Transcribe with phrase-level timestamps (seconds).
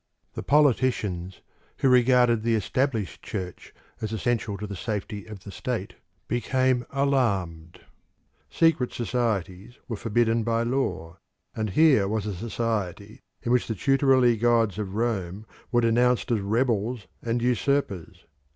[0.33, 1.41] The politicians
[1.77, 5.93] who regarded the established Church as essential to the safety of the state
[6.27, 7.81] became alarmed.
[8.49, 11.17] Secret societies were forbidden by law,
[11.55, 16.39] and here was a society in which the tutelary gods of Rome were denounced as
[16.39, 18.25] rebels and usurpers.